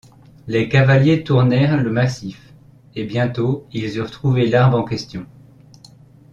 [0.47, 2.53] Les cavaliers tournèrent le massif,
[2.95, 5.27] et bientôt ils eurent trouvé l’arbre en question.